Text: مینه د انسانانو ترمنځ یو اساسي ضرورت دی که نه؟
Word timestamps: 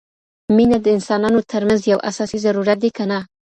مینه 0.55 0.77
د 0.81 0.87
انسانانو 0.97 1.39
ترمنځ 1.51 1.81
یو 1.91 1.99
اساسي 2.09 2.37
ضرورت 2.45 2.77
دی 2.83 2.89
که 2.97 3.03
نه؟ 3.11 3.19